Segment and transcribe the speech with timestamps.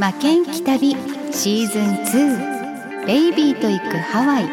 [0.00, 0.96] 負けんき旅
[1.30, 1.82] シーズン
[3.02, 4.48] 2ベイビーと行くハワイ。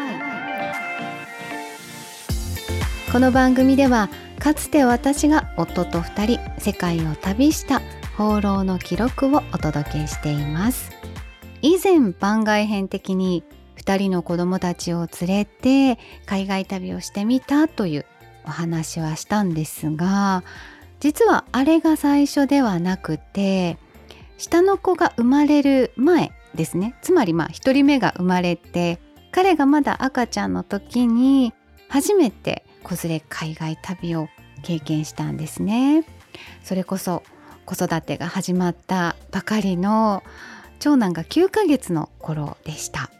[3.10, 7.80] この番組ではかつて私が夫と2人世界を旅した
[8.18, 10.90] 放浪の記録をお届けしています。
[11.62, 13.42] 以前番外編的に
[13.78, 18.04] 2人の子供たちを連れて海外旅をしてみたという
[18.44, 20.44] お話はしたんですが
[21.00, 23.78] 実はあれが最初ではなくて
[24.38, 26.94] 下の子が生まれる前ですね。
[27.02, 29.00] つまりまあ1人目が生まれて
[29.32, 31.52] 彼がまだ赤ちゃんの時に
[31.88, 34.28] 初めて子連れ海外旅を
[34.62, 36.04] 経験したんですね。
[36.62, 37.22] それこそ
[37.66, 40.22] 子育てが始まったばかりの
[40.78, 43.10] 長男が9ヶ月の頃でした。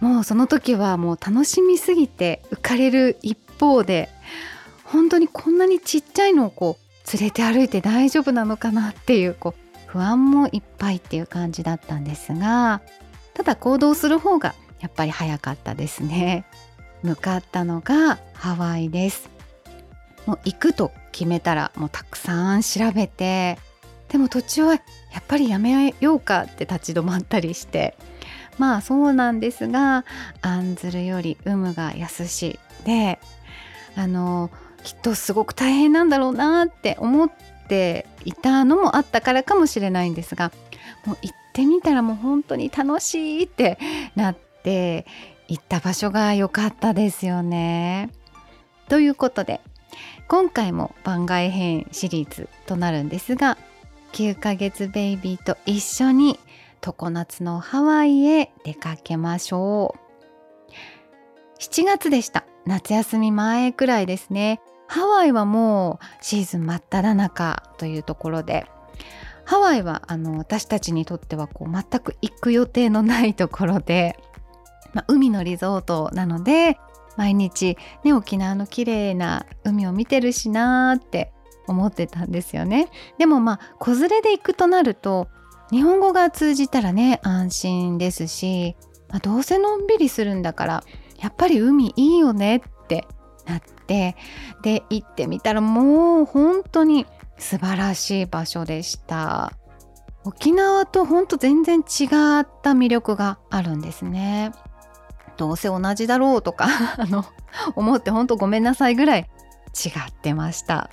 [0.00, 4.10] もうその時はもう楽しみすぎて浮かれる一方で
[4.84, 9.63] 本当にこんなにちっちゃいのをこう連れて歩いて大丈夫なのかなっていうこう
[9.94, 12.82] 不安もいっぱいっていう感じだったんですが
[13.32, 16.44] ただ行動する方がやっぱり早かったですね。
[17.04, 19.28] 向かったのがハワイです。
[20.26, 23.58] もう行くと決めたらもうたくさん調べて
[24.08, 24.80] でも途中はや
[25.20, 27.96] っぱりやめようかって立ち止まったりして
[28.58, 30.06] まあそうなんですが
[30.40, 33.20] 案ずるより有無が安しで
[33.96, 34.50] あの
[34.82, 37.30] きっとすごく大変なんだろうなって思っ
[37.66, 40.52] ていたのもあったからかもしれないんですが
[41.04, 43.78] もう行ってみたらもう本当に楽しいって
[44.16, 45.06] なって
[45.48, 48.10] 行った場所が良かったですよね。
[48.88, 49.60] ということで
[50.28, 53.58] 今回も番外編シリーズとなるんですが
[54.12, 56.38] 9ヶ月ベイビーと一緒に
[56.80, 60.04] 常夏のハワイへ出かけましょう。
[61.60, 62.44] 7月でした。
[62.66, 64.60] 夏休み前くらいですね。
[64.86, 68.66] ハワイはもうシーズン真っ只中というところで
[69.44, 74.18] ハワイはあの私たちにとってはこう全く行く予定のないところで、
[74.92, 76.78] まあ、海のリゾートなので
[77.16, 81.32] 毎日、ね、沖縄の綺麗な海を見てるしなーって
[81.66, 82.90] 思ってたんですよね。
[83.18, 85.28] でもまあ子連れで行くとなると
[85.70, 88.76] 日本語が通じたらね安心ですし、
[89.08, 90.84] まあ、どうせのんびりするんだから
[91.20, 93.06] やっぱり海いいよねって
[93.46, 94.16] なって
[94.62, 97.06] で行ってみたらもう本当に
[97.38, 99.52] 素晴らしい場所でした。
[100.24, 104.52] 沖縄と本当全然違った魅力があるんですね。
[105.36, 107.24] どうせ同じだろうとか あの
[107.76, 109.28] 思って本当ごめんなさいぐらい
[109.84, 110.90] 違ってました。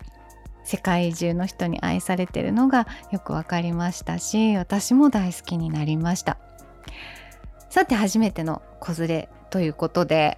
[0.63, 6.37] 世界中の人に愛されてるのがよく分かりましたし私も大好きになりました。
[7.69, 10.37] さて初めての子連れということで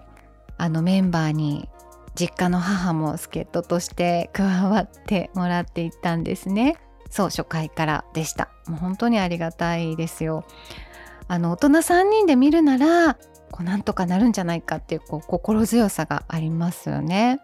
[0.58, 1.68] あのメンバーに
[2.16, 6.78] 実家の母も助っ人として加わってもらっていったんですね。
[7.10, 8.50] そう初回からでした。
[8.68, 10.46] もう本当にありがたいですよ。
[11.28, 13.16] あの大人3人で見るなら
[13.52, 17.40] こうなんとかなるんじゃないかっていうこう心強さがありますよね。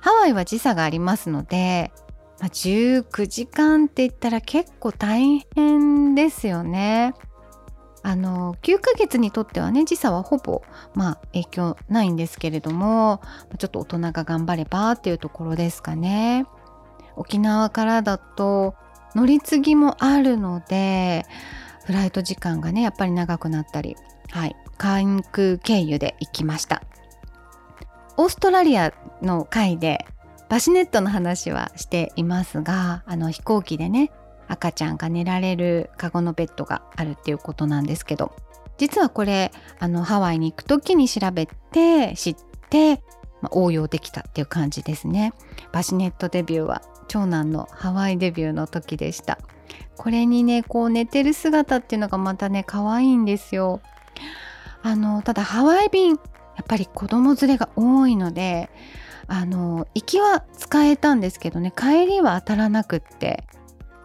[0.00, 1.92] ハワイは時差がありますので、
[2.40, 7.14] まあ、19時間って言ったら結構大変ですよね。
[8.06, 10.62] あの9ヶ月にとってはね時差はほぼ
[10.94, 13.20] まあ影響ないんですけれども
[13.58, 16.46] ちょっと大人が頑張ればっていうところですかね。
[17.16, 18.76] 沖縄からだと
[19.16, 21.26] 乗り継ぎもあるので
[21.84, 23.96] フライト時間がねやっぱり長くなったり
[24.30, 26.84] はい関空経由で行きました。
[28.16, 30.06] オーストラリアの回で
[30.48, 34.12] バシネットの話はしていますがあの飛行機でね
[34.48, 38.34] 赤ちゃんが寝られるカゴのベッドがあるっていうことなんですけど
[38.78, 42.36] 実はこれあのハワイに行く時に調べて知っ
[42.70, 43.02] て、
[43.40, 45.32] まあ、応用できたっていう感じですね。
[45.72, 49.38] バシネットデビューは長男のハワイデビューの時でした。
[49.96, 53.80] これにねこう寝てる姿っていうのがまたね可愛いんですよ。
[54.82, 56.16] あのただハワイ便や
[56.62, 58.70] っぱり子供連れが多いので
[59.26, 63.44] あの行きは使えたんですけどね帰りは当たらなくって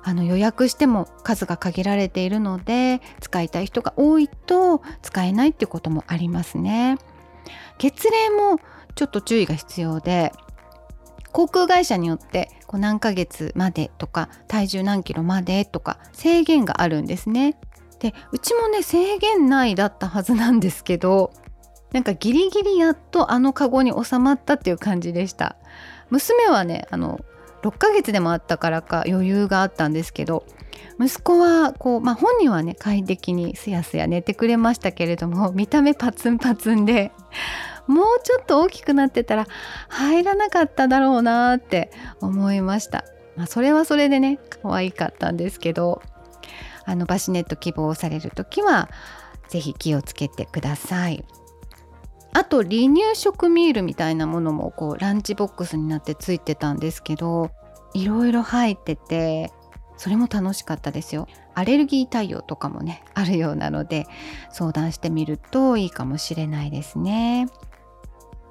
[0.03, 6.97] あの予約しても数が限られているので使いたい人が多いと使えないっていうこともありますね。
[7.77, 8.59] 月齢も
[8.95, 10.31] ちょっと注意が必要で
[11.31, 17.57] 航空会社によってこう何ヶ月までとか体重何キロまでとか制限があるんですね。
[17.99, 21.31] でうちもね制限内だったはずなんですけど
[21.91, 25.55] なんかギリギリやっとあのカゴに収まったっていう感じでした。
[26.09, 27.19] 娘はねあの
[27.63, 30.45] 6ヶ月でもあったからか余裕があったんですけど
[30.99, 37.11] 息子はこう、まあ、本人はね快適にすやすや寝てくれましたけれども見た目パツンパツンで
[37.87, 39.47] もうちょっと大きくなってたら
[39.89, 43.05] 入らなかっただろうなって思いました、
[43.35, 46.01] まあ、それはそれでね可愛かったんですけど
[46.85, 48.89] あのバシネット希望される時は
[49.49, 51.25] 是非気をつけてください。
[52.33, 57.51] あと離乳食ミールみたいなものもこうランチボックスになってついてたんですけど
[57.93, 59.51] いろいろ入ってて
[59.97, 61.27] それも楽しかったですよ。
[61.53, 64.07] アレルギー対応とかもねあるようなので
[64.49, 67.47] 相談してみるといいかもしれないですね。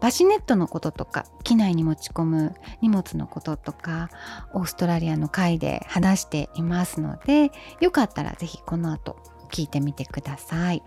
[0.00, 4.10] バシネットのこととか機内に持ち込む荷物のこととか
[4.54, 7.50] オーストラリアの会で話していますので
[7.80, 9.16] よかったら是非この後
[9.50, 10.82] 聞いてみてください。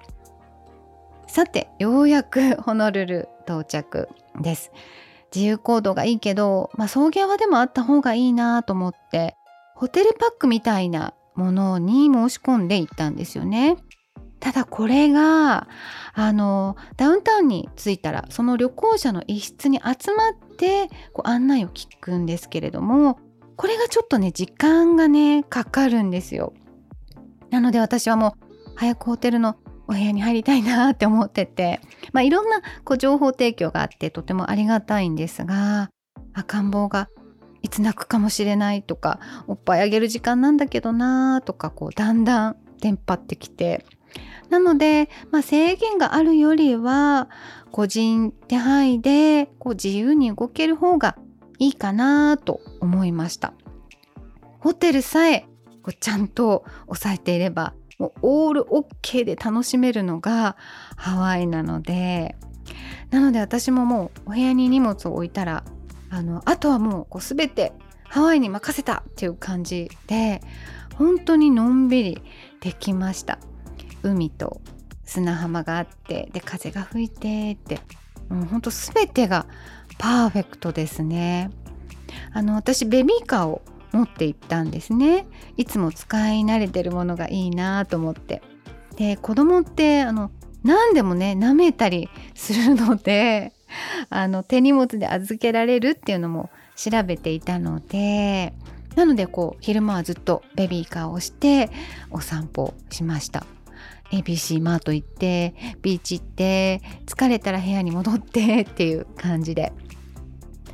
[1.34, 4.08] さてようやく ホノルル到着
[4.40, 4.72] です
[5.34, 9.36] 自由行動がいいけど、まあ、送迎はでもあった方がいいなと思って
[9.74, 13.78] ホテルパックみたいなものに申し込んで行ったんですよね。
[14.40, 15.68] ただこれが
[16.14, 23.18] あのダウンタウンに着いたらその旅行者の一室に集まってこう案内を聞くんですけれども
[23.56, 26.54] これがちょっとね時間がねかかるんですよ。
[27.50, 29.56] なので私はもう早くホテルの
[29.88, 31.82] お部屋に入りたいなって思ってて、
[32.14, 35.90] まあ、いろんなこう情報提供があってとてもありがたいんですが
[36.34, 37.10] 赤ん坊が
[37.62, 43.86] いつ泣くかもしれないとかおっぱいあげる時間なんだけどなとかこうだんだんテンパってきて。
[44.50, 47.28] なので、まあ、制限があるよりは
[47.72, 51.18] 個人手配でこう自由に動ける方が
[51.58, 53.54] いいかなと思いました。
[54.60, 55.48] ホテルさえ
[55.82, 60.56] こうちゃんと押さえていればもうオールオッケーで楽しめるのが
[60.95, 62.36] ハワイなので
[63.12, 65.63] なので私ももうお部屋に荷物を置いたら
[66.10, 67.74] あのあとはもうこう全て
[68.04, 70.42] ハワイに任せたっていう感じで
[70.95, 72.22] 本当にのんびり
[72.62, 73.40] できました。
[74.04, 74.62] 海と
[75.06, 77.80] 砂浜があってで風が吹いてって
[78.30, 79.48] もうほんと全てが
[79.98, 81.50] パーフェクトですね。
[82.31, 83.62] あの私ベビーカーを
[83.94, 85.28] 持って行ったんですね。
[85.56, 88.42] いつも使い慣れてるものがいいなと思って。
[88.98, 90.31] で子供ってあの
[90.63, 93.54] 何でもね舐めたりするので
[94.10, 98.54] あの手荷物で預けられるっていうのも調べていたので
[98.95, 101.72] なのでこう昼間はずっとベビーカーをして
[102.12, 103.46] お散歩しました。
[104.12, 109.74] ABC マート行ってビーチ行って疲れたら部屋に戻ってっていう感じで。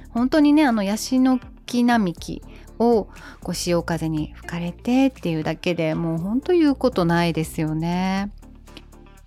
[0.09, 2.41] 本当にねあのヤシの木並木
[2.79, 3.09] を
[3.41, 8.31] こう潮風に吹かれてっていうだけでもう本当言うことないですよね。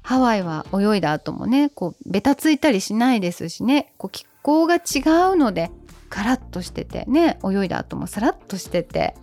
[0.02, 3.92] ハワイは泳いだ後もねこうベタついたりしないですしね。
[3.98, 5.70] こう気候が違うので
[6.08, 9.14] カラッとしててね泳いだ後もサラッとしてて。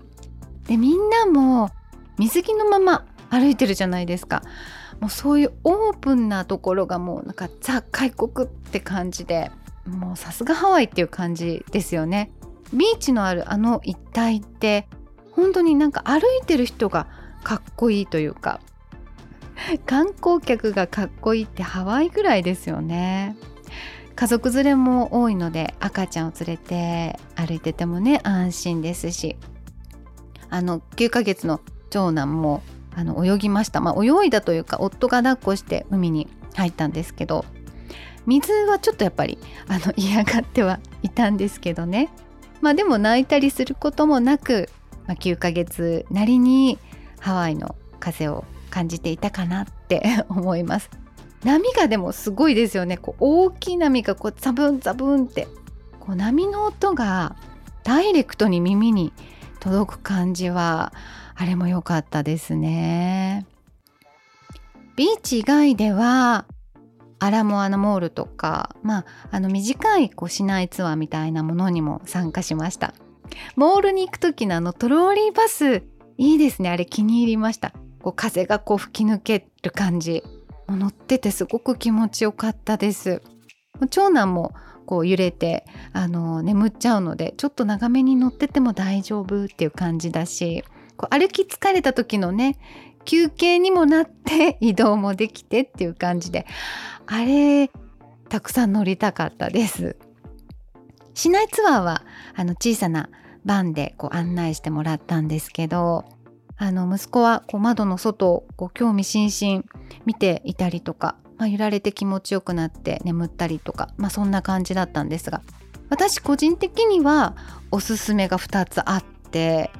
[0.67, 1.71] でみんなも
[2.19, 4.43] 水着のまま歩いてるじゃないですか。
[4.99, 9.49] もうそういうオープンなところがもうなんかザ開国って感じで
[9.87, 12.31] もうさすがハワイっていう感じですよね。
[12.73, 14.87] ビーチのあるあの一帯って
[15.31, 17.07] 本当になんか歩いてる人が
[17.43, 18.59] かっこいいというか
[19.85, 23.35] 観光客がかっこいいってハワイぐらいですよね。
[24.15, 29.37] 家族連れも多いので赤ちゃんを連れて歩いててもね安心ですし。
[30.49, 32.63] あの9ヶ月の長男も
[32.95, 33.81] あの泳ぎました。
[33.81, 37.45] まあ泳いだというか夫が抱っこして海に入ったんですけど
[38.25, 42.09] 水はちょっとやっぱりあの嫌がってはいたんですけどね。
[42.61, 44.69] まあでも泣いたりすることもなく、
[45.07, 46.77] まあ、9ヶ月なりに
[47.19, 50.89] ハワイの風を感じていたかなって 思います。
[51.43, 52.97] 波がでもすごいですよね。
[52.97, 55.47] こう大きい波がこうザブンザブンって。
[55.99, 57.35] こう波の音が
[57.83, 59.13] ダイレクトに耳に
[59.59, 60.93] 届く感じは
[61.35, 63.45] あれも良かったですね。
[64.95, 66.45] ビーチ以外では
[67.19, 72.93] アラモアナモールとか、まあ、あの短いこう市内ツアーみたいなものにも参加しました。
[73.55, 75.83] モールに行く時のあのトローリーバス
[76.17, 76.69] いいですね。
[76.69, 77.73] あれ気に入りました。
[78.01, 80.23] こう風がこう吹き抜ける感じ。
[80.67, 83.21] 乗っててすごく気持ちよかったです。
[83.89, 84.53] 長男も
[84.85, 90.63] こう揺れてあの眠っちゃうのでちょっと長めに乗ってても大丈夫っていう感じだし
[90.97, 92.57] こう歩き疲れた時のね
[93.05, 96.45] 休憩にもなって移動もできてっていう感じで
[97.05, 97.71] あれ
[98.29, 99.97] たくさん乗りたかったです。
[101.15, 102.03] 市内ツアーは
[102.35, 103.09] あの小さな
[103.43, 106.05] バンでこう案内してもらったんですけど
[106.55, 109.63] あの息子はこう窓の外をこう興味津々
[110.05, 115.41] 見ていたりとか、まあ、揺られて気持ちよくなって眠ったりとか、まあ、そんな感じだったんですが
[115.89, 117.35] 私個人的には
[117.71, 119.71] おすすめが2つあって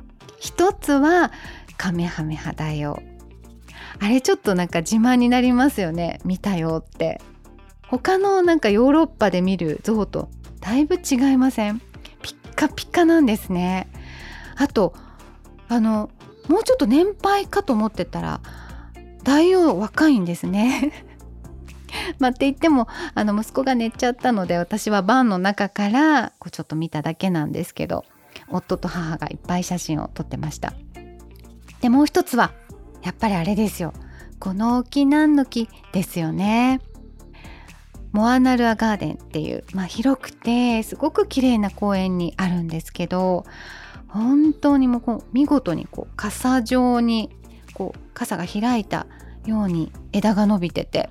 [0.42, 1.32] 1つは
[1.78, 3.02] カメハメハだよ。
[4.00, 6.20] あれちょっとなんか自慢になりますよね。
[6.24, 7.22] 見たよって。
[7.88, 10.30] 他のなんかヨーロッパで見る像と
[10.62, 11.82] だいぶ違いません？
[12.22, 13.88] ピッカピカなんですね。
[14.58, 14.94] あと
[15.68, 16.12] あの
[16.48, 18.42] もうちょっと年配かと思ってたら
[19.24, 21.06] 大王若いんですね。
[22.20, 28.06] まあって言ってもあの息子が寝ちゃったので私はバンの中からこうちょっと見ただけなんですけど
[28.50, 30.74] 夫と母がいっぱい写真を撮ってました。
[31.82, 32.52] でもう一つは
[33.02, 33.94] やっぱりあれですよ。
[34.40, 36.82] この木何の木ですよね。
[38.12, 43.46] モアナルアガーデンっていう、まあ、広くてすごく綺麗な公園にあるんですけど
[44.08, 47.30] 本当にもうこう見事にこう傘状に
[47.74, 49.06] こう傘が開いた
[49.46, 51.10] ように枝が伸びてて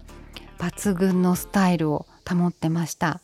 [0.59, 3.21] 抜群のスタイルを保ってました、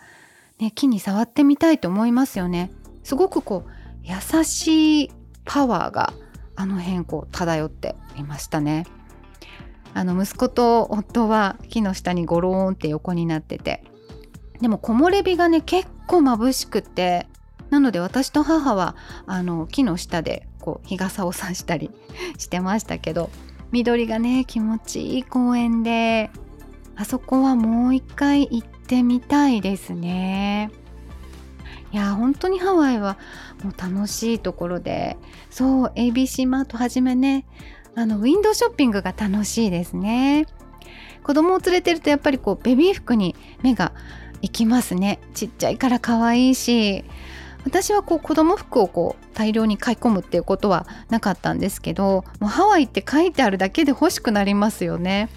[0.60, 2.70] ね、木に触ってみたいと思いますよね。
[3.02, 3.70] すごくこう
[4.02, 5.12] 優しい
[5.44, 6.12] パワーが
[6.56, 8.86] あの辺こう漂っていましたね
[9.94, 13.84] あの息子と夫は木の下にゴローンって横になってて
[14.60, 17.28] でも木漏れ日がね結構眩しくて
[17.70, 21.90] なので私と母はあの木の下でこう日傘を差したり
[22.38, 23.30] してましたけど
[23.70, 26.30] 緑がね気持ちいい公園で
[26.96, 30.70] あそこはもう一回行ってみたいですね。
[31.90, 33.18] いや本当にハワイは
[33.62, 35.16] もう楽しいところで
[35.48, 37.46] そう ABC マートはじめね
[37.96, 40.46] あのウィンドウショッピングが楽しいですね。
[41.22, 43.92] 子供を連れてるとやっぱりこうベビー服に目が
[44.42, 45.20] 行きますね。
[45.34, 47.04] ちっちゃいから可愛いし。
[47.64, 55.30] 私はこう子供服をこう大量に買い込むっていうことはなかったんですけどもうハワイって書いてあるだけで欲しくなりますよね。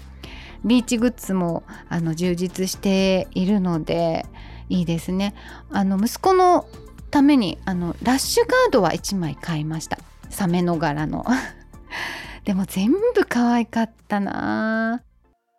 [0.64, 4.26] ビーチグッズもあの充実しているので
[4.68, 5.34] いいですね。
[5.70, 6.66] あの息子の
[7.10, 9.98] ためにあのラッシュガードは1枚買いました。
[10.28, 11.24] サメの柄の。
[12.48, 15.02] でも全部可愛かったな。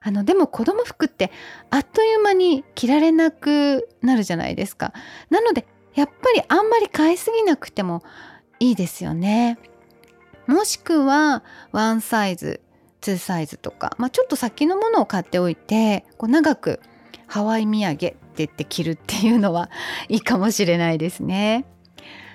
[0.01, 1.29] あのでも子供服って
[1.69, 4.91] あっという間に着られなくなるじゃないですか。
[5.29, 8.01] なのでやっぱりあんまり買いすぎなくても
[8.59, 9.59] いいですよね。
[10.47, 12.59] もしくはワンサイズ
[13.01, 16.79] 2サイズとか、まあ、ちょっと先のものを買っておいてこう長く
[17.27, 19.69] ハワイ土産って言って着るっていうのは
[20.07, 21.65] いいかもしれないですね。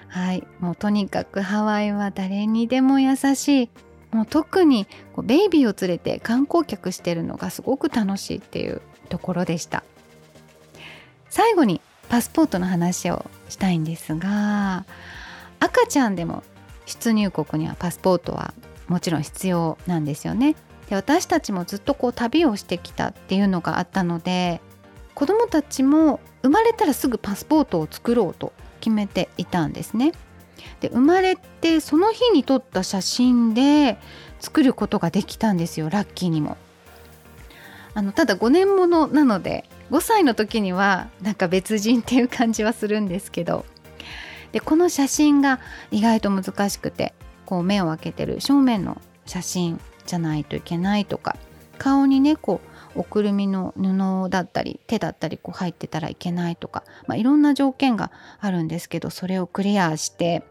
[0.06, 0.46] はい。
[0.60, 3.70] もうとにかくハワイは誰にでも優しい。
[4.14, 9.82] もう特にこうベイビーを連れて観光客してるのがすごく楽しいっていうところでした
[11.28, 14.84] 最後にパスポートの話をしたいんですが
[15.58, 16.44] 赤ちゃんでも
[16.86, 18.54] 出入国にはパスポートは
[18.86, 20.54] もちろん必要なんですよね。
[20.88, 24.60] で私たちもずっとこう旅をしてきたっていうのがあったので
[25.14, 30.12] 子どもたちも生まれたらすぐパスポートを作ろうと決めていたんですね。
[30.80, 33.98] で生まれてその日に撮った写真で
[34.40, 36.56] 作ることができたんですよラッキーにも。
[37.96, 43.64] あのただ5年ものなので5歳の時にはなんか別人っていう感じはするんですけど
[44.50, 45.60] でこの写真が
[45.92, 47.14] 意外と難しくて
[47.46, 51.36] こう目を開けてる正面の写真じゃないといけないとか
[51.78, 58.10] 顔にねこうおくるみの布だったり手だったりこう入ってたらいけないとか、まあ、いろんな条件が
[58.40, 60.44] あるんですけどそれをクリアして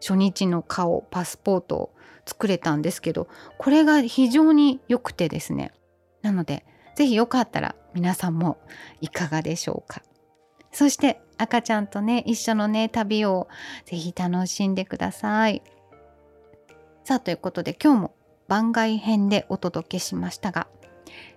[0.00, 1.94] 初日の顔パスポートを
[2.26, 3.28] 作れたんですけど
[3.58, 5.72] これが非常に良くてですね
[6.22, 8.58] なので是非よかったら皆さんも
[9.00, 10.02] いかがでしょうか
[10.72, 13.48] そして赤ちゃんとね一緒のね旅を
[13.86, 15.62] 是非楽しんでください。
[17.04, 18.14] さあということで今日も
[18.46, 20.68] 番外編でお届けしましたが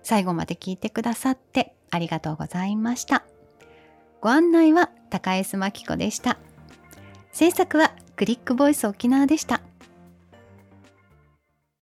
[0.02, 3.24] 最後まで聞いてくださってありがとうございました。
[4.20, 6.38] ご案内は高江須真紀子でした。
[7.32, 9.60] 制作はクリックボイス沖縄でした。